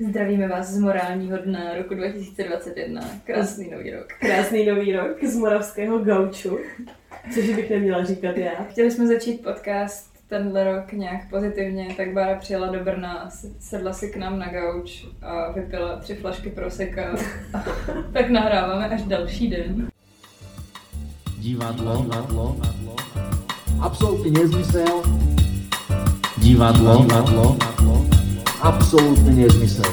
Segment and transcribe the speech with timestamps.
[0.00, 3.00] Zdravíme vás z morálního dne roku 2021.
[3.24, 4.06] Krásný nový rok.
[4.20, 6.58] Krásný nový rok z moravského gauču,
[7.34, 8.64] což bych neměla říkat já.
[8.70, 13.30] Chtěli jsme začít podcast tenhle rok nějak pozitivně, tak Bára přijela do Brna a
[13.60, 17.16] sedla si k nám na gauč a vypila tři flašky proseka.
[18.12, 19.88] tak nahráváme až další den.
[21.38, 22.56] Divadlo, divadlo,
[23.80, 25.02] absolutně nezmysel.
[26.38, 27.56] Divadlo, divadlo,
[28.66, 29.84] absolutně nezmysel.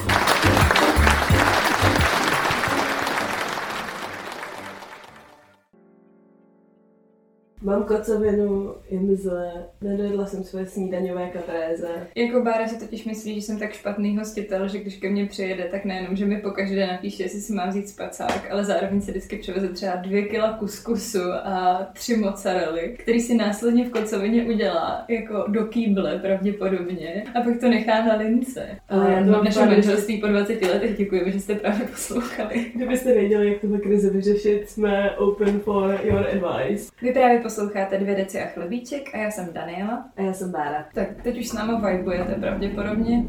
[7.64, 11.88] Mám kocovinu, je mi zle, nedojedla jsem svoje snídaňové katréze.
[12.16, 15.64] Jako Bára si totiž myslí, že jsem tak špatný hostitel, že když ke mně přijede,
[15.64, 19.36] tak nejenom, že mi pokaždé napíše, jestli si mám vzít spacák, ale zároveň si vždycky
[19.36, 25.46] přiveze třeba dvě kila kuskusu a tři mozzarelly, který si následně v kocovině udělá jako
[25.48, 28.68] do kýble pravděpodobně a pak to nechá na lince.
[28.90, 32.66] Ale já to mám naše manželství po 20 letech děkujeme, že jste právě poslouchali.
[32.76, 36.92] Kdybyste věděli, jak tuhle krizi vyřešit, jsme open for your advice.
[37.02, 40.10] Vy právě posloucháte dvě deci a chlebíček a já jsem Daniela.
[40.18, 40.86] A já jsem Bára.
[40.94, 43.26] Tak teď už s náma vibujete pravděpodobně.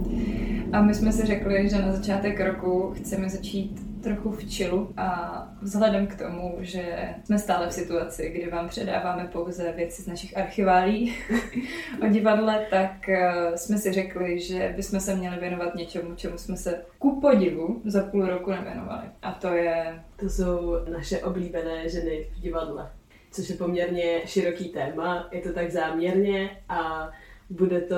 [0.73, 5.49] A my jsme si řekli, že na začátek roku chceme začít trochu v chillu a
[5.63, 10.37] vzhledem k tomu, že jsme stále v situaci, kdy vám předáváme pouze věci z našich
[10.37, 11.15] archiválí
[12.03, 16.57] o divadle, tak eh, jsme si řekli, že bychom se měli věnovat něčemu, čemu jsme
[16.57, 19.07] se ku podivu za půl roku nevěnovali.
[19.23, 22.91] A to je To jsou naše oblíbené ženy v divadle,
[23.35, 27.11] což je poměrně široký téma, je to tak záměrně a
[27.57, 27.97] bude to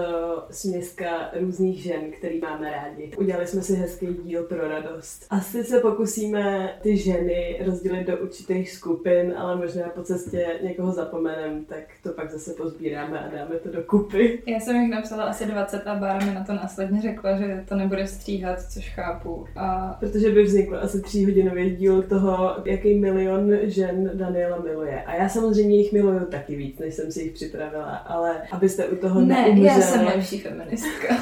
[0.51, 3.11] směska různých žen, který máme rádi.
[3.19, 5.27] Udělali jsme si hezký díl pro radost.
[5.31, 11.65] Asi se pokusíme ty ženy rozdělit do určitých skupin, ale možná po cestě někoho zapomenem,
[11.65, 14.43] tak to pak zase pozbíráme a dáme to do kupy.
[14.47, 17.75] Já jsem jich napsala asi 20 a Bára mi na to následně řekla, že to
[17.75, 19.45] nebude stříhat, což chápu.
[19.57, 25.03] A Protože by vznikl asi tříhodinový díl toho, jaký milion žen Daniela miluje.
[25.03, 28.97] A já samozřejmě jich miluju taky víc, než jsem si jich připravila, ale abyste u
[28.97, 31.17] toho ne, neumřeli, já jsem lepší feministka.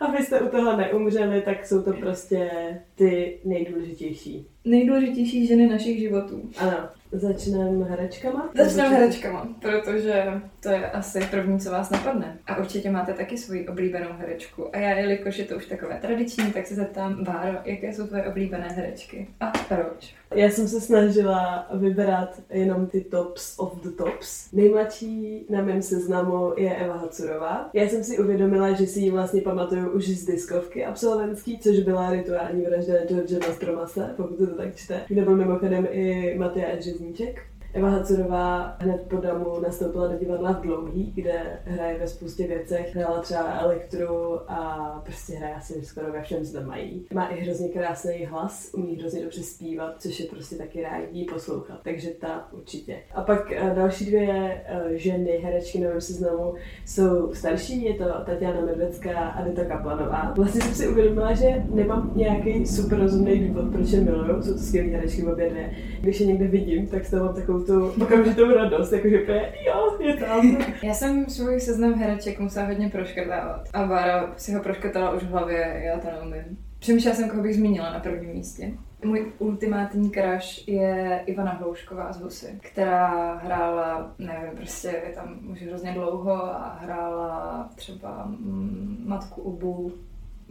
[0.00, 2.50] abyste u toho neumřeli, tak jsou to prostě
[2.94, 4.46] ty nejdůležitější.
[4.66, 6.42] Nejdůležitější ženy našich životů.
[6.58, 8.50] Ano, začneme herečkama?
[8.56, 10.24] Začneme herečkama, protože
[10.62, 12.38] to je asi první, co vás napadne.
[12.46, 14.76] A určitě máte taky svoji oblíbenou herečku.
[14.76, 18.24] A já, jelikož je to už takové tradiční, tak se zeptám, Báro, jaké jsou tvoje
[18.24, 19.28] oblíbené herečky?
[19.40, 20.14] A proč?
[20.34, 24.52] Já jsem se snažila vybrat jenom ty tops of the tops.
[24.52, 27.70] Nejmladší na mém seznamu je Eva Hacurová.
[27.72, 32.10] Já jsem si uvědomila, že si ji vlastně pamatuju už z diskovky absolventský, což byla
[32.10, 37.42] rituální vražda George Mastromase, pokud to tak čte, kde byl mimochodem i Matyáš Řezníček.
[37.76, 42.96] Eva Hacurová hned po damu nastoupila do divadla v Dlouhý, kde hraje ve spoustě věcech.
[42.96, 47.06] Hrála třeba elektru a prostě hraje asi skoro ve všem, co mají.
[47.14, 51.80] Má i hrozně krásný hlas, umí hrozně dobře zpívat, což je prostě taky rádi poslouchat.
[51.84, 52.96] Takže ta určitě.
[53.14, 56.54] A pak eh, další dvě eh, ženy, herečky na mém seznamu,
[56.86, 60.32] jsou starší, je to Tatiana Medvecká a Dita Kaplanová.
[60.36, 64.42] Vlastně jsem si uvědomila, že nemám nějaký super rozumný důvod, proč je miluju.
[64.42, 65.70] Jsou to skvělé herečky obě dvě.
[66.00, 69.96] Když je někde vidím, tak z toho mám takovou tu okamžitou radost, jakože úplně, jo,
[70.00, 70.56] je tam.
[70.82, 73.68] Já jsem svůj seznam hereček musela hodně proškrtávat.
[73.72, 76.58] A Bára si ho proškrtala už v hlavě, já to neumím.
[76.78, 78.72] Přemýšlela jsem, koho bych zmínila na prvním místě.
[79.04, 85.62] Můj ultimátní crush je Ivana Hloušková z Husy, která hrála, nevím, prostě je tam už
[85.62, 89.92] hrozně dlouho a hrála třeba mm, Matku Ubu,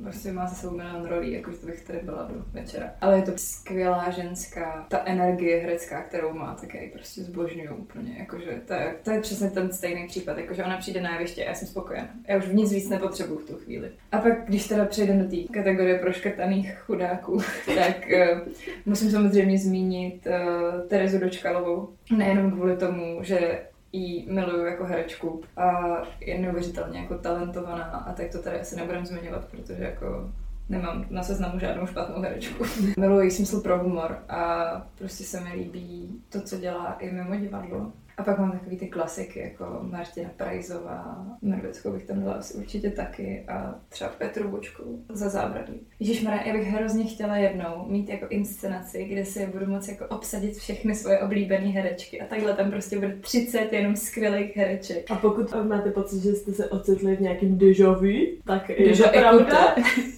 [0.03, 2.91] prostě má za sebou milion rolí, jakože to bych tady byla do večera.
[3.01, 7.75] Ale je to skvělá ženská, ta energie herecká, kterou má, tak já ji prostě zbožňuju
[7.75, 11.45] úplně, jakože to je, to je přesně ten stejný případ, jakože ona přijde na jeviště
[11.45, 12.09] a já jsem spokojená.
[12.27, 13.91] Já už nic víc nepotřebuju v tu chvíli.
[14.11, 17.41] A pak, když teda přejdeme do té kategorie proškrtaných chudáků,
[17.75, 18.39] tak uh,
[18.85, 21.89] musím samozřejmě zmínit uh, Terezu Dočkalovou.
[22.17, 23.59] Nejenom kvůli tomu, že
[23.97, 29.05] ji miluju jako herečku a je neuvěřitelně jako talentovaná a tak to tady asi nebudem
[29.05, 30.29] zmiňovat, protože jako
[30.69, 32.63] nemám na seznamu žádnou špatnou herečku.
[32.97, 34.65] Miluji smysl pro humor a
[34.97, 37.91] prostě se mi líbí to, co dělá i mimo divadlo.
[38.17, 42.89] A pak mám takový ty klasiky, jako Martina Prajzová, Medveckou bych tam dala asi určitě
[42.89, 45.79] taky a třeba Petru Bočku za zábradlí.
[45.99, 50.57] Ježišmarja, já bych hrozně chtěla jednou mít jako inscenaci, kde si budu moci jako obsadit
[50.57, 55.11] všechny svoje oblíbené herečky a takhle tam prostě bude 30 jenom skvělých hereček.
[55.11, 59.03] A pokud máte pocit, že jste se ocitli v nějakém déjà vu, tak je Déjà
[59.03, 59.75] to pravda.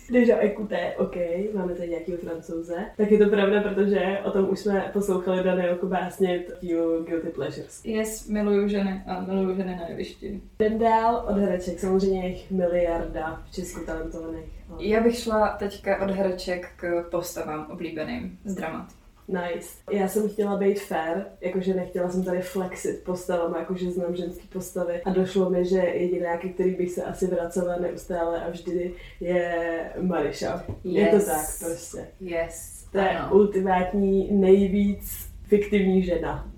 [0.10, 1.16] Když Ekuté, OK,
[1.54, 5.88] máme tady nějakého francouze, tak je to pravda, protože o tom už jsme poslouchali Danielku
[5.88, 7.82] básnit dílu Guilty Pleasures.
[7.88, 10.42] Yes, miluju ženy a miluju ženy na jevišti.
[10.60, 14.46] Jdem dál od hereček, samozřejmě jich miliarda v Česku talentovaných.
[14.70, 18.88] ale- Já bych šla teďka od hereček k postavám oblíbeným z dramat.
[19.28, 19.70] Nice.
[19.92, 25.02] Já jsem chtěla být fair, jakože nechtěla jsem tady flexit postavama, jakože znám ženský postavy
[25.02, 29.56] a došlo mi, že jediná, ke který bych se asi vracela neustále a vždy je
[30.02, 30.64] Mariša.
[30.84, 31.26] Je to Yes.
[31.26, 32.08] tak prostě.
[32.22, 33.36] Yes, To je ano.
[33.36, 36.52] ultimátní, nejvíc fiktivní žena.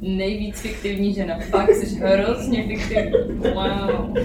[0.00, 1.38] Nejvíc fiktivní žena.
[1.50, 3.12] Fakt jsi hrozně fiktivní.
[3.36, 4.16] Wow.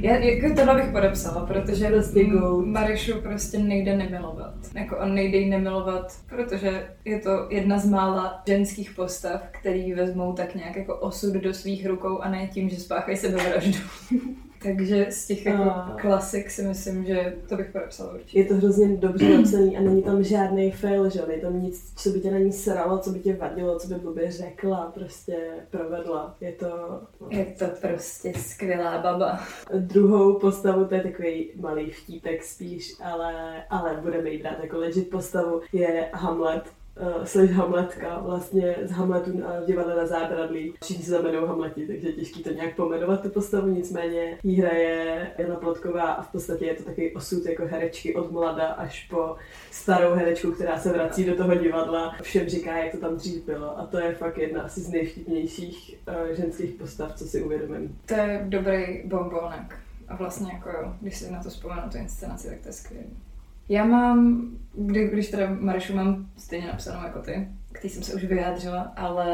[0.00, 2.26] Já, jako tohle bych podepsala, protože Prostě.
[2.64, 4.54] Marišu prostě nejde nemilovat.
[4.74, 10.32] Jako on nejde jí nemilovat, protože je to jedna z mála ženských postav, který vezmou
[10.32, 13.78] tak nějak jako osud do svých rukou a ne tím, že spáchají sebevraždu.
[14.62, 18.38] Takže z těch jako A- klasik si myslím, že to bych podepsala určitě.
[18.38, 21.22] Je to hrozně dobře napsaný a není tam žádný fail, že?
[21.28, 23.94] Není tam nic, co by tě na ní sralo, co by tě vadilo, co by
[23.94, 25.36] blbě řekla, prostě
[25.70, 26.36] provedla.
[26.40, 27.00] Je to...
[27.30, 29.40] Je to prostě skvělá baba.
[29.78, 35.10] Druhou postavu, to je takový malý vtípek spíš, ale, ale budeme jí brát jako legit
[35.10, 36.62] postavu, je Hamlet.
[37.00, 40.74] Uh, slash Hamletka, vlastně z Hamletu uh, v divadle na zábradlí.
[40.84, 45.30] Všichni se jmenují Hamleti, takže je těžký to nějak pomenovat tu postavu, nicméně jí hraje
[45.38, 49.36] Jana Plotková a v podstatě je to takový osud jako herečky od mlada až po
[49.70, 52.14] starou herečku, která se vrací do toho divadla.
[52.22, 56.00] Všem říká, jak to tam dřív bylo a to je fakt jedna asi z nejvtipnějších
[56.08, 57.98] uh, ženských postav, co si uvědomím.
[58.06, 59.76] To je dobrý bombonek.
[60.08, 63.06] A vlastně jako jo, když si na to vzpomenu, tu inscenaci, tak to je skvělé.
[63.68, 67.48] Já mám, kdy, když teda Marišu mám stejně napsanou jako ty,
[67.78, 69.28] k té jsem se už vyjádřila, ale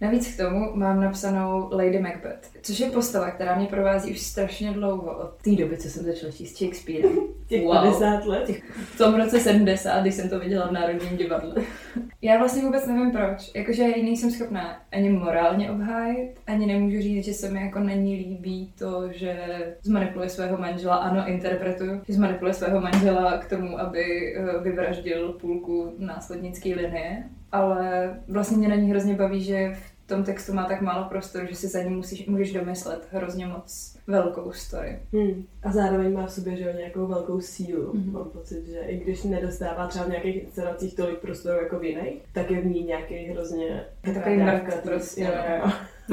[0.00, 4.72] navíc k tomu mám napsanou Lady Macbeth, což je postava, která mě provází už strašně
[4.72, 7.08] dlouho, od té doby, co jsem začala číst Shakespeare.
[7.48, 7.74] Těch Wow.
[7.74, 8.50] 50 let?
[8.74, 11.54] V tom roce 70, když jsem to viděla v Národním divadle.
[12.22, 13.50] Já vlastně vůbec nevím proč.
[13.54, 18.72] Jakože nejsem schopná ani morálně obhájit, ani nemůžu říct, že se mi jako není líbí
[18.78, 19.36] to, že
[19.82, 20.96] zmanipuluje svého manžela.
[20.96, 27.24] Ano, interpretuju, že zmanipuluje svého manžela k tomu, aby eh, vyvraždil půlku následnické linie.
[27.52, 31.46] Ale vlastně mě na ní hrozně baví, že v tom textu má tak málo prostoru,
[31.46, 34.98] že si za ní musíš, můžeš domyslet hrozně moc velkou story.
[35.12, 35.44] Hmm.
[35.62, 37.92] A zároveň má v sobě že nějakou velkou sílu.
[37.94, 38.02] Mhm.
[38.02, 38.12] Mm-hmm.
[38.12, 42.22] Mám pocit, že i když nedostává třeba v nějakých inscenacích tolik prostoru jako v jiných,
[42.32, 43.84] tak je v ní nějaký hrozně...
[44.06, 45.56] Je takový tý- prostě, Jo, no.
[45.56, 45.72] jo,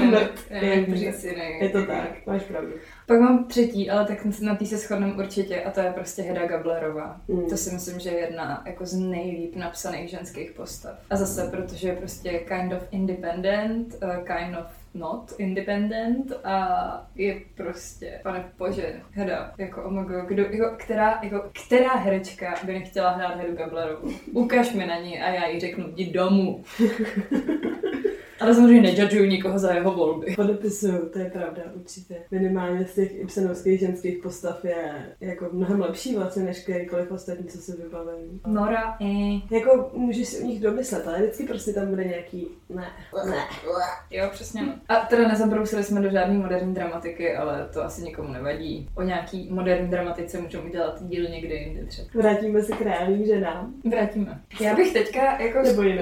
[1.59, 1.77] Je to.
[1.77, 2.71] Je tak, máš pravdu.
[3.05, 6.45] Pak mám třetí, ale tak na té se shodneme určitě a to je prostě Heda
[6.45, 7.21] Gablerová.
[7.27, 7.49] Mm.
[7.49, 10.97] To si myslím, že je jedna jako z nejlíp napsaných ženských postav.
[11.09, 17.41] A zase, protože je prostě kind of independent, uh, kind of not independent a je
[17.55, 23.09] prostě, pane bože, Heda, jako oh God, kdo, jako, která, jako, která herečka by nechtěla
[23.09, 24.11] hrát Hedu Gablerovou?
[24.31, 26.63] Ukaž mi na ní a já jí řeknu, jdi domů.
[28.41, 30.33] Ale samozřejmě nejudžuju nikoho za jeho volby.
[30.35, 32.15] Podepisuju, to je pravda, určitě.
[32.31, 37.57] Minimálně z těch Ibsenovských ženských postav je jako mnohem lepší vlastně než kterýkoliv ostatní, co
[37.57, 38.41] si vybavím.
[38.47, 39.55] Nora, eh.
[39.55, 42.87] Jako můžeš si u nich domyslet, ale vždycky prostě tam bude nějaký ne,
[43.29, 43.43] ne.
[44.11, 44.61] Jo, přesně.
[44.89, 48.89] A teda nezabrousili jsme do žádné moderní dramatiky, ale to asi nikomu nevadí.
[48.95, 52.07] O nějaký moderní dramatice můžeme udělat díl někdy jindy třeba.
[52.13, 53.73] Vrátíme se k reálným ženám.
[53.91, 54.41] Vrátíme.
[54.61, 55.59] Já bych teďka jako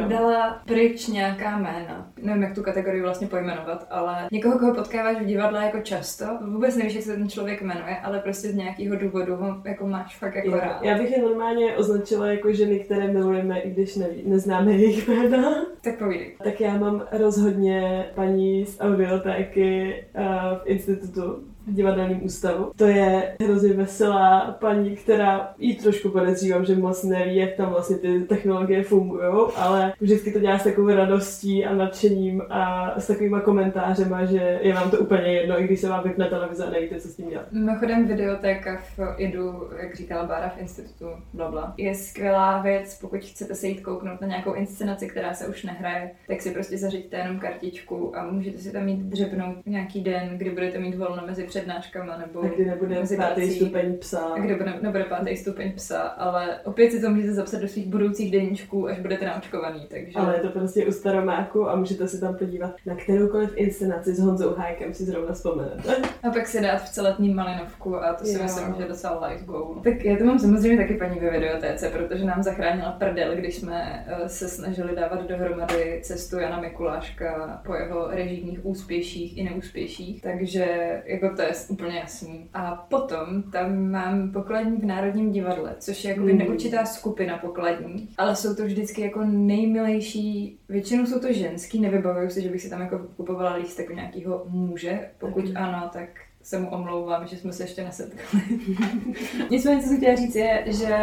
[0.09, 2.11] dala pryč nějaká jména.
[2.27, 6.75] Nevím, jak tu kategorii vlastně pojmenovat, ale někoho, koho potkáváš v divadle jako často, vůbec
[6.75, 10.35] nevíš, jak se ten člověk jmenuje, ale prostě z nějakého důvodu ho jako máš fakt
[10.35, 10.83] jako Jo, rád.
[10.83, 15.66] Já bych je normálně označila jako ženy, které milujeme, i když neví, neznáme jejich jména.
[15.81, 16.35] Tak povídej.
[16.44, 20.23] Tak já mám rozhodně paní z audiotéky uh,
[20.57, 22.71] v institutu v divadelním ústavu.
[22.76, 27.97] To je hrozně veselá paní, která jí trošku podezřívám, že moc neví, jak tam vlastně
[27.97, 29.21] ty technologie fungují,
[29.56, 34.74] ale vždycky to dělá s takovou radostí a nadšením a s takovýma komentářema, že je
[34.74, 37.30] vám to úplně jedno, i když se vám vypne televize a nevíte, co s tím
[37.30, 37.52] dělat.
[37.52, 43.56] Mimochodem videotéka v IDU, jak říkala Bára v institutu, blabla, je skvělá věc, pokud chcete
[43.56, 47.40] se jít kouknout na nějakou inscenaci, která se už nehraje, tak si prostě zařiďte jenom
[47.40, 52.18] kartičku a můžete si tam jít dřepnout nějaký den, kdy budete mít volno mezi přednáškama
[52.18, 53.56] nebo A kdy nebude mezi pátý prací.
[53.56, 54.19] stupeň psa.
[54.19, 57.87] a kde bude, nebude pátý stupeň psa, ale opět si to můžete zapsat do svých
[57.87, 60.19] budoucích deníčků, až budete naočkovaný, takže...
[60.19, 64.19] Ale je to prostě u staromáku a můžete si tam podívat na kteroukoliv inscenaci s
[64.19, 65.95] Honzou Hájkem si zrovna vzpomenete.
[66.23, 68.44] A pak si dát v celetní malinovku a to si Jo.
[68.44, 69.76] myslím, že je docela life goal.
[69.83, 74.06] Tak já to mám samozřejmě taky paní ve videotéce, protože nám zachránila prdel, když jsme
[74.07, 80.21] eh, se snažili dávat dohromady cestu Jana Mikuláška po jeho režijních úspěších i neúspěších.
[80.21, 80.66] Takže
[81.06, 82.49] jako to je úplně jasný.
[82.54, 86.39] A potom tam mám pokladní v Národním divadle, což je jakoby Mm.
[86.39, 92.42] neurčitá skupina pokladní, ale jsou to vždycky jako nejmilejší, většinou jsou to ženský, nevybavuju si,
[92.42, 95.56] že bych si tam jako kupovala lístek u nějakého muže, pokud Taky.
[95.56, 96.09] ano, tak
[96.47, 98.44] se mu omlouvám, že jsme se ještě nesetkali.
[99.49, 100.95] Nicméně, co jsem chtěla říct, je, že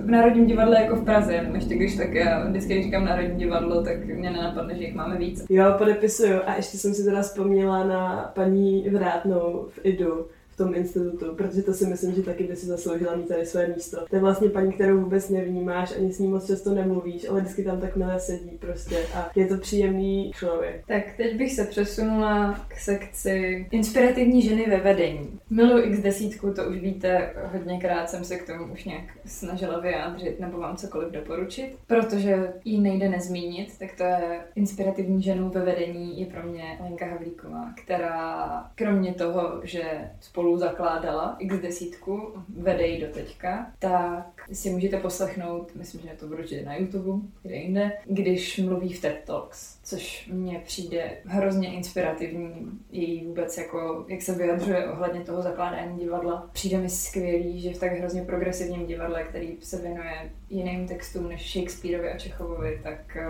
[0.00, 3.82] v Národním divadle jako v Praze, ještě když tak já vždycky, když říkám Národní divadlo,
[3.82, 5.44] tak mě nenapadne, že jich máme víc.
[5.48, 6.40] Jo, podepisuju.
[6.46, 10.26] A ještě jsem si teda vzpomněla na paní Vrátnou v IDU
[10.64, 13.96] tom institutu, protože to si myslím, že taky by si zasloužila mít tady své místo.
[14.10, 17.64] To je vlastně paní, kterou vůbec nevnímáš, ani s ní moc často nemluvíš, ale vždycky
[17.64, 20.84] tam tak milé sedí prostě a je to příjemný člověk.
[20.86, 25.40] Tak teď bych se přesunula k sekci inspirativní ženy ve vedení.
[25.50, 30.40] Miluji x desítku, to už víte, hodněkrát jsem se k tomu už nějak snažila vyjádřit
[30.40, 36.20] nebo vám cokoliv doporučit, protože ji nejde nezmínit, tak to je inspirativní ženou ve vedení
[36.20, 39.82] je pro mě Lenka Havlíková, která kromě toho, že
[40.20, 46.26] spolu zakládala x desítku, vede ji do teďka, tak si můžete poslechnout, myslím, že to
[46.26, 51.72] bude určitě na YouTube, kde jinde, když mluví v TED Talks, což mně přijde hrozně
[51.74, 56.50] inspirativní, její vůbec jako, jak se vyjadřuje ohledně toho zakládání divadla.
[56.52, 61.52] Přijde mi skvělý, že v tak hrozně progresivním divadle, který se věnuje jiným textům než
[61.52, 63.28] Shakespeareovi a Čechovovi, tak eh,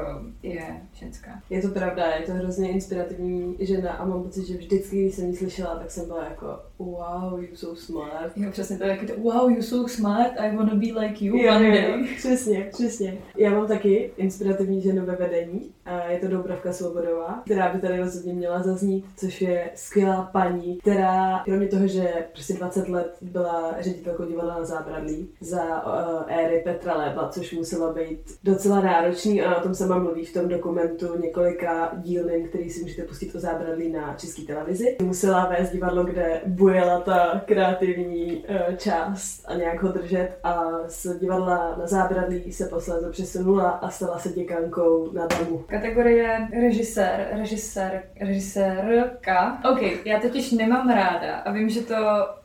[0.48, 1.42] je ženská.
[1.50, 5.26] Je to pravda, je to hrozně inspirativní žena a mám pocit, že vždycky, když jsem
[5.30, 6.46] ji slyšela, tak jsem byla jako
[6.78, 8.32] wow, you so smart.
[8.36, 11.36] Jo, přesně to je taky to, wow, you're so smart, I wanna be like you
[11.36, 12.16] Jo, one jo, day.
[12.16, 13.18] přesně, přesně.
[13.36, 15.70] Já mám taky inspirativní ženu ve vedení
[16.08, 21.42] je to Doubravka Svobodová, která by tady rozhodně měla zaznít, což je skvělá paní, která
[21.44, 26.96] kromě toho, že prostě 20 let byla ředitelkou divadla na zábradlí za uh, éry Petra
[26.96, 31.92] Léba, což muselo být docela náročný a o tom sama mluví v tom dokumentu několika
[31.96, 34.96] dílným, který si můžete pustit o zábradlí na české televizi.
[35.02, 41.18] Musela vést divadlo, kde bujela ta kreativní uh, část a nějak ho držet a z
[41.18, 45.64] divadla na zábradlí se posléze přesunula a stala se děkankou na damu.
[45.80, 49.60] Kategorie režisér, režisér, režisérka.
[49.72, 51.94] OK, já totiž nemám ráda a vím, že to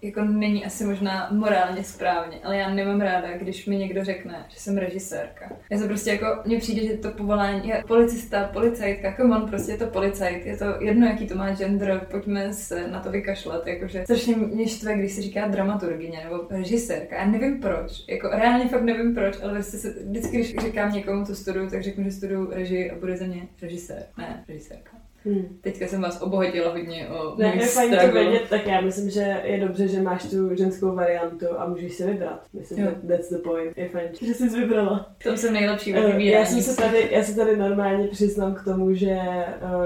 [0.02, 4.60] jako není asi možná morálně správně, ale já nemám ráda, když mi někdo řekne, že
[4.60, 5.52] jsem režisérka.
[5.72, 9.72] Já se prostě jako, mně přijde, že to povolání je policista, policajtka, come on, prostě
[9.72, 13.68] je to policajt, je to jedno, jaký to má gender, pojďme se na to vykašlat,
[13.68, 18.68] jakože strašně mě štve, když se říká dramaturgině nebo režisérka, já nevím proč, jako reálně
[18.68, 22.12] fakt nevím proč, ale prostě se, vždycky, když říkám někomu, co studuju, tak řeknu, že
[22.12, 25.05] studuju režii a bude za ně režisér, ne režisérka.
[25.26, 25.58] Hmm.
[25.62, 29.10] Teďka jsem vás obohatila hodně o Ne, můj je fajn to vědět, tak já myslím,
[29.10, 32.42] že je dobře, že máš tu ženskou variantu a můžeš si vybrat.
[32.54, 32.92] Myslím, Jo.
[32.92, 33.78] že that's the point.
[33.78, 35.10] Je fajn, že jsi vybrala.
[35.20, 36.28] V tom jsem nejlepší ve vybírání.
[36.28, 39.18] Já jsem se tady, já se tady normálně přiznám k tomu, že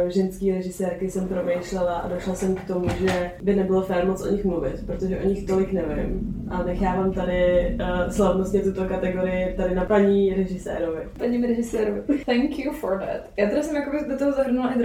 [0.01, 4.21] uh, ženský režisérky jsem promýšlela a došla jsem k tomu, že by nebylo fér moc
[4.25, 6.35] o nich mluvit, protože o nich tolik nevím.
[6.49, 10.99] A nechávám tady uh, slavnostně tuto kategorii tady na paní režisérovi.
[11.17, 12.01] Paní režisérovi.
[12.25, 13.29] Thank you for that.
[13.37, 14.79] Já teda jsem jakoby do toho zahrnula i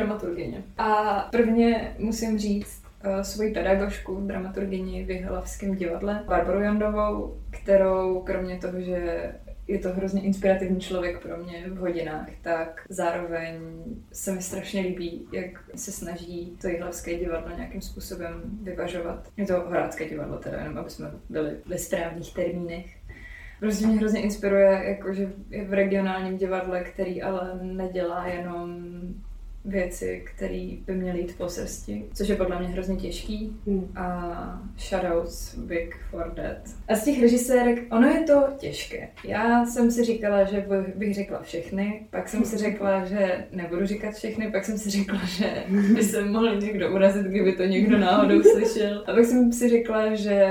[0.51, 0.65] dramaturgině.
[0.79, 8.59] A prvně musím říct uh, svoji pedagožku, dramaturgyni v Jihlavském divadle, Barbaru Jandovou, kterou kromě
[8.59, 9.33] toho, že
[9.69, 13.61] je to hrozně inspirativní člověk pro mě v hodinách, tak zároveň
[14.13, 19.29] se mi strašně líbí, jak se snaží to jihlavské divadlo nějakým způsobem vyvažovat.
[19.37, 22.87] Je to horácké divadlo teda, jenom aby jsme byli ve správných termínech.
[23.61, 28.79] Prostě mě hrozně inspiruje, jakože je v regionálním divadle, který ale nedělá jenom
[29.65, 33.93] věci, které by měly jít po srsti, což je podle mě hrozně těžký Hmm.
[33.97, 36.57] a shoutouts big for that.
[36.89, 39.09] A z těch režisérek, ono je to těžké.
[39.25, 43.87] Já jsem si říkala, že bych- bych řekla všechny, pak jsem si řekla, že nebudu
[43.87, 47.99] říkat všechny, pak jsem si řekla, že by se mohl někdo urazit, kdyby to někdo
[47.99, 49.05] náhodou slyšel.
[49.07, 50.47] A pak jsem si řekla, že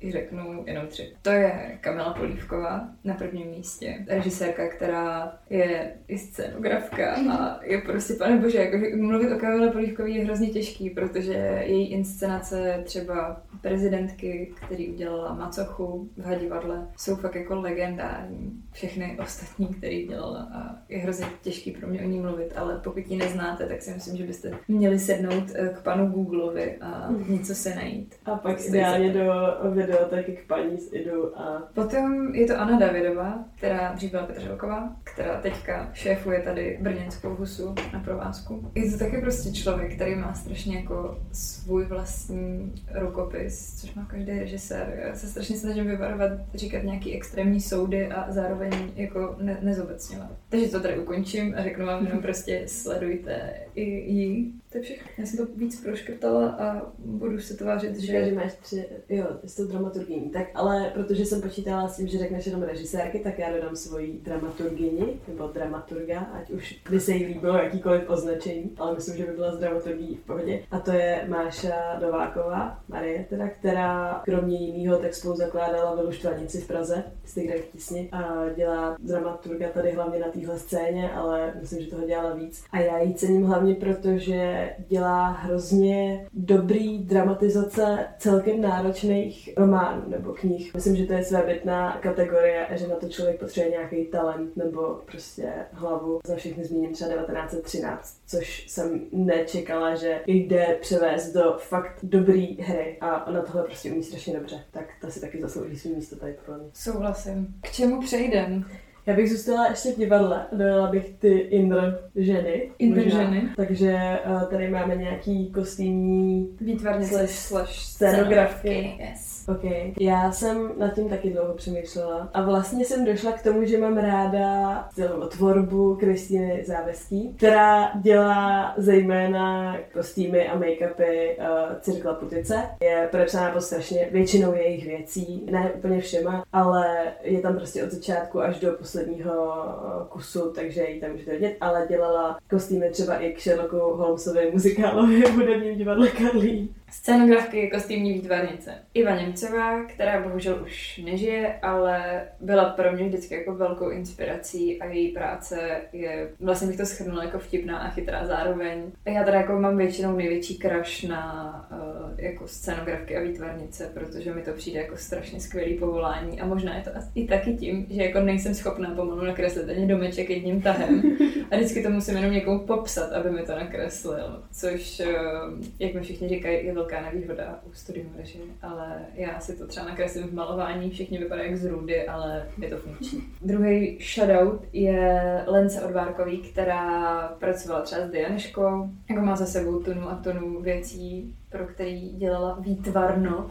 [0.00, 1.12] ji řeknu jenom tři.
[1.22, 4.04] To je Kamila Polívková na prvním místě.
[4.08, 10.10] Režisérka, která je i scénografka a je prostě, pane bože, jako, mluvit o Kamile Polívkové
[10.10, 17.34] je hrozně těžký, protože její inscenace třeba prezidentky, který udělala Macochu v Hadivadle, jsou fakt
[17.34, 18.62] jako legendární.
[18.72, 23.06] Všechny ostatní, který dělala a je hrozně těžký pro mě o ní mluvit, ale pokud
[23.06, 27.54] ji neznáte, tak si myslím, že byste měli sednout eh, k panu Googlovi a něco
[27.54, 28.14] se najít.
[28.24, 29.32] A pak ideálně do
[29.72, 34.96] videoteky k paní z Idu a Potom je to Anna Davidová, která dřív byla Petrželková,
[35.04, 38.70] která teďka šéfuje tady brněnskou husu na provázku.
[38.74, 44.38] Je to taky prostě člověk, který má strašně jako svůj vlastní rukopis, což má každý
[44.38, 45.00] režisér.
[45.06, 50.30] Já se strašně snažím vyvarovat, říkat nějaký extrémní soudy a zároveň jako ne- nezobecňovat.
[50.48, 54.61] Takže to tady ukončím a řeknu vám jenom prostě sledujte i jí.
[54.72, 55.10] To je všechno.
[55.18, 59.26] Já jsem to víc proškrtala a budu se tvářit, Že, že že máš tři, jo,
[59.44, 60.30] s tou dramaturgyní.
[60.30, 64.20] Tak ale protože jsem počítala s tím, že řekneš jenom režisérky, tak já dodám svoji
[64.22, 69.32] dramaturgyni, nebo dramaturga, ať už by se jí líbilo jakýkoliv označení, ale myslím, že by
[69.32, 70.62] byla z dramaturgií v pohodě.
[70.70, 76.60] A to je Máša Nováková, Marie teda, která kromě jiného tak spolu zakládala Velu Štvanici
[76.60, 81.52] v Praze, z Tigra v tísni, a dělá dramaturga tady hlavně na téhle scéně, ale
[81.60, 82.64] myslím, že toho dělala víc.
[82.70, 90.32] A já ji cením hlavně proto, že dělá hrozně dobrý dramatizace celkem náročných románů nebo
[90.32, 90.74] knih.
[90.74, 95.52] Myslím, že to je svébytná kategorie že na to člověk potřebuje nějaký talent nebo prostě
[95.72, 96.20] hlavu.
[96.26, 102.98] Za všechny zmíním třeba 1913, což jsem nečekala, že jde převést do fakt dobrý hry
[103.00, 104.64] a ona tohle prostě umí strašně dobře.
[104.70, 106.66] Tak ta si taky zaslouží svý místo tady pro mě.
[106.74, 107.54] souhlasím.
[107.60, 108.64] K čemu přejdem?
[109.06, 112.70] Já bych zůstala ještě v divadle a dojela bych ty Indr ženy.
[112.78, 113.24] Indr možná.
[113.24, 113.48] ženy.
[113.56, 118.98] Takže uh, tady máme nějaký kostýmní Výtvarnice Slash slash scénografky.
[118.98, 119.44] Yes.
[119.48, 119.64] OK.
[120.00, 123.96] Já jsem nad tím taky dlouho přemýšlela a vlastně jsem došla k tomu, že mám
[123.98, 131.44] ráda celou tvorbu Kristýny Záveský, která dělá zejména kostýmy a make-upy uh,
[131.80, 132.62] Cirkla Putice.
[132.80, 137.90] Je podepsaná pod strašně většinou jejich věcí, ne úplně všema, ale je tam prostě od
[137.90, 143.16] začátku až do posledního uh, kusu, takže ji tam můžete vidět, ale dělala kostýmy třeba
[143.16, 146.68] i k Sherlocku Holmesovi muzikálovi v hudebním divadle Karlín.
[146.92, 148.74] Scénografky kostýmní výtvarnice.
[148.94, 154.84] Iva Němcová, která bohužel už nežije, ale byla pro mě vždycky jako velkou inspirací a
[154.84, 158.82] její práce je, vlastně bych to schrnula jako vtipná a chytrá zároveň.
[159.06, 164.42] Já teda jako mám většinou největší crush na uh, jako scénografky a výtvarnice, protože mi
[164.42, 168.20] to přijde jako strašně skvělý povolání a možná je to i taky tím, že jako
[168.20, 171.02] nejsem schopná pomalu nakreslit ani domeček jedním tahem
[171.50, 176.00] a vždycky to musím jenom někomu popsat, aby mi to nakreslil, což, uh, jak mi
[176.00, 180.34] všichni říkají, je velká nevýhoda u studium režie, ale já si to třeba nakreslím v
[180.34, 183.22] malování, všichni vypadají jak z rudy, ale je to funkční.
[183.42, 190.08] Druhý shoutout je Lence Odvárkový, která pracovala třeba s Dianeškou, jako má za sebou tunu
[190.08, 193.46] a tunu věcí, pro který dělala výtvarno,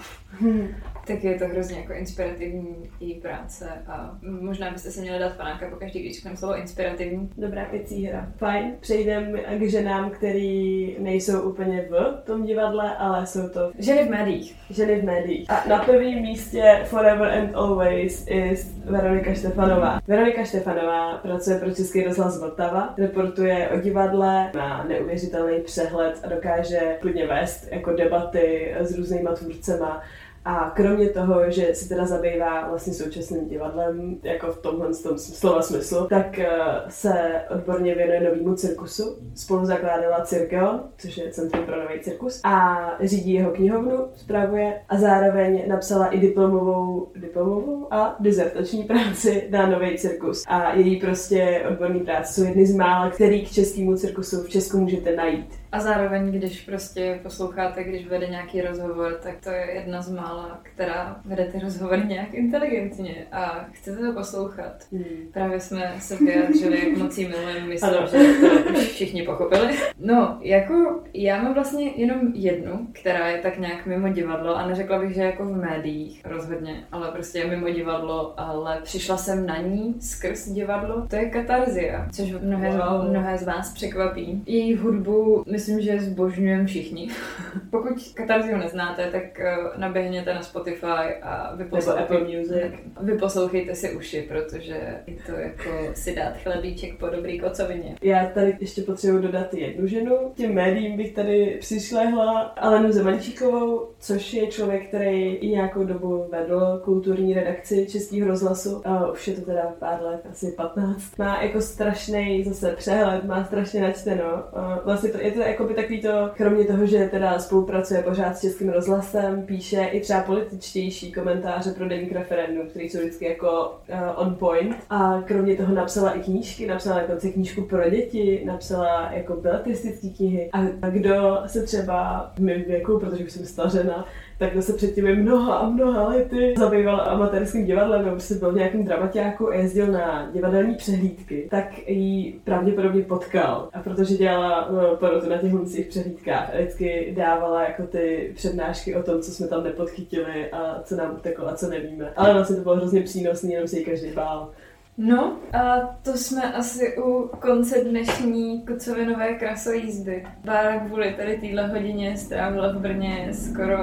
[1.08, 5.70] tak je to hrozně jako inspirativní její práce a možná byste se měli dát panáka
[5.70, 7.30] pokaždý, když řekneme slovo inspirativní.
[7.38, 8.28] Dobrá picí hra.
[8.38, 8.74] Fajn.
[8.80, 14.56] Přejdeme k ženám, který nejsou úplně v tom divadle, ale jsou to Ženy v médiích.
[14.70, 15.52] ženy v médiích.
[15.52, 20.00] A na prvním místě Forever and Always is Veronika Štefanová.
[20.08, 26.98] Veronika Štefanová pracuje pro Český rozhlas Vltava, reportuje o divadle, má neuvěřitelný přehled a dokáže
[27.02, 30.02] klidně vést jako debaty s různýma tvůrcema.
[30.46, 35.62] A kromě toho, že se teda zabývá vlastně současným divadlem, jako v tomhle tom slova
[35.62, 36.50] smyslu, tak eh,
[36.90, 39.18] se odborně věnuje novému cirkusu.
[39.36, 44.98] Spolu zakládala Cirkeon, což je Centrum pro nový cirkus, a řídí jeho knihovnu, zpravuje a
[44.98, 50.44] zároveň napsala i diplomovou, diplomovou a dizertační práci na nový cirkus.
[50.48, 54.78] A její prostě odborný práce jsou jedny z mála, který k českému cirkusu v Česku
[54.78, 55.61] můžete najít.
[55.72, 60.60] A zároveň, když prostě posloucháte, když vede nějaký rozhovor, tak to je jedna z mála,
[60.64, 64.74] která vede ty rozhovory nějak inteligentně a chcete to poslouchat.
[64.92, 65.04] Hmm.
[65.34, 68.08] Právě jsme se vyjádřili, jak moc jí milujeme, myslím, Ano.
[68.08, 68.18] že
[68.64, 69.76] to už všichni pochopili.
[70.00, 75.00] No, jako já mám vlastně jenom jednu, která je tak nějak mimo divadlo a neřekla
[75.00, 79.58] bych, že jako v médiích rozhodně, ale prostě je mimo divadlo, ale přišla jsem na
[79.58, 81.08] ní skrz divadlo.
[81.08, 83.10] To je Katarzia, což mnohé, Wow.
[83.10, 84.44] mnohé z vás překvapí.
[84.46, 87.10] Její hudbu myslím, že zbožňujeme všichni.
[87.70, 92.80] Pokud Katarziu neznáte, tak eh, naběhněte na Spotify a vyposlouchejte, Apple Music.
[93.02, 97.96] vyposlouchejte si uši, protože je to jako si dát chlebíček po dobrý kocovině.
[98.02, 100.16] Já tady ještě potřebuji dodat jednu ženu.
[100.36, 106.82] Těm médiím bych tady přišlehla Alenu Zemančíkovou, což je člověk, který i nějakou dobu vedl
[106.84, 108.88] kulturní redakci Českého rozhlasu.
[108.88, 111.18] A už je to teda pár let, asi 15.
[111.18, 114.44] Má jako strašný zase přehled, má strašně načteno.
[114.54, 118.38] A vlastně to, je to jako by takový to, kromě toho, že teda spolupracuje pořád
[118.38, 123.78] s Českým rozhlasem, píše i třeba političtější komentáře pro deník referendum, který jsou vždycky jako
[123.90, 124.76] uh, on point.
[124.90, 130.50] A kromě toho napsala i knížky, napsala dokonce knížku pro děti, napsala jako beletristické knihy.
[130.82, 134.06] A kdo se třeba v mém věku, protože už jsem stařena,
[134.42, 138.52] tak to se před těmi mnoha a mnoha lety zabýval amatérským divadlem, nebo prostě byl
[138.52, 143.70] v nějakém dramaťáku a jezdil na divadelní přehlídky, tak ji pravděpodobně potkal.
[143.74, 149.04] A protože dělala no, porotu na těch huncích přehlídkách, vždycky dávala jako ty přednášky o
[149.04, 152.14] tom, co jsme tam nepodchytili a co nám uteklo a co nevíme.
[152.16, 154.50] Ale vlastně to bylo hrozně přínosné, jenom se jí každý bál.
[154.98, 160.26] No a to jsme asi u konce dnešní kucovinové krasojízdy.
[160.46, 163.78] Bára kvůli tady téhle hodině strávila v Brně skoro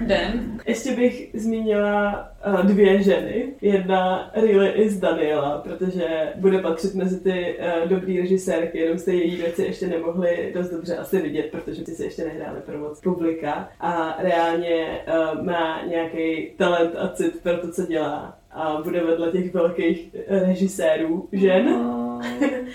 [0.00, 0.60] den.
[0.66, 3.52] Ještě bych zmínila uh, dvě ženy.
[3.60, 9.36] Jedna really is Daniela, protože bude patřit mezi ty uh, dobrý režisérky, jenom jste její
[9.36, 13.68] věci ještě nemohli dost dobře asi vidět, protože ty se ještě nehráli pro moc publika
[13.80, 19.30] a reálně uh, má nějaký talent a cit pro to, co dělá a bude vedle
[19.30, 21.68] těch velkých režisérů žen.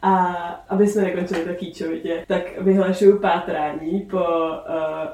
[0.01, 0.25] A
[0.69, 4.23] aby jsme nekončili tak kýčovitě, tak vyhlašuju pátrání po uh,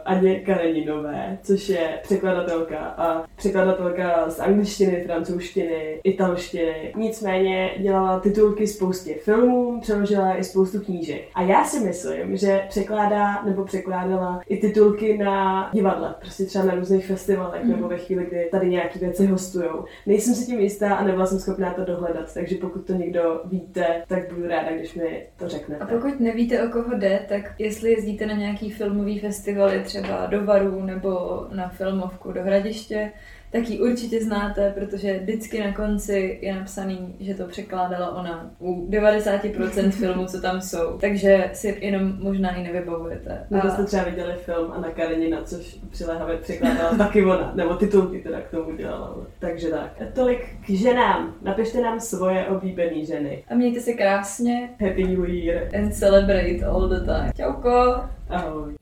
[0.05, 6.93] Aně Kareninové, což je překladatelka a překladatelka z angličtiny, francouzštiny, italštiny.
[6.95, 11.21] Nicméně dělala titulky spoustě filmů, přeložila i spoustu knížek.
[11.35, 16.75] A já si myslím, že překládá nebo překládala i titulky na divadle, prostě třeba na
[16.75, 17.71] různých festivalech mm.
[17.71, 19.85] nebo ve chvíli, kdy tady nějaké věci hostujou.
[20.05, 24.03] Nejsem si tím jistá a nebyla jsem schopná to dohledat, takže pokud to někdo víte,
[24.07, 25.83] tak budu ráda, když mi to řeknete.
[25.83, 30.45] A pokud nevíte, o koho jde, tak jestli jezdíte na nějaký filmový festivaly, třeba do
[30.45, 33.11] Varu nebo na filmovku do Hradiště,
[33.53, 38.89] tak ji určitě znáte, protože vždycky na konci je napsaný, že to překládala ona u
[38.89, 40.97] 90% filmů, co tam jsou.
[41.01, 43.47] Takže si jenom možná i nevybavujete.
[43.49, 43.69] No, a...
[43.69, 48.49] jste třeba viděli film Anna Karenina, což přiléhavě překládala taky ona, nebo titulky teda k
[48.49, 49.17] tomu dělala.
[49.39, 50.01] Takže tak.
[50.13, 51.33] Tolik k ženám.
[51.41, 53.43] Napište nám svoje oblíbené ženy.
[53.49, 54.69] A mějte se krásně.
[54.79, 55.75] Happy New Year.
[55.75, 57.31] And celebrate all the time.
[57.37, 58.03] Čauko.
[58.29, 58.73] Ahoj.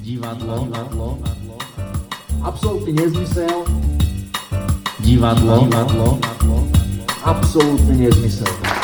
[0.00, 0.64] Divadlo.
[0.64, 1.18] Divadlo.
[2.42, 3.64] Absolutný nezmysel.
[5.00, 5.64] Divadlo.
[5.64, 6.18] Divadlo.
[7.24, 8.79] Absolutný nezmysel.